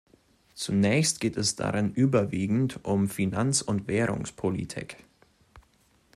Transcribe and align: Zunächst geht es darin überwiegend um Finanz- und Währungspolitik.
Zunächst 0.55 1.19
geht 1.19 1.37
es 1.37 1.55
darin 1.55 1.93
überwiegend 1.93 2.83
um 2.85 3.07
Finanz- 3.07 3.61
und 3.61 3.87
Währungspolitik. 3.87 4.97